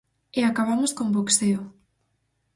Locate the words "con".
0.97-1.07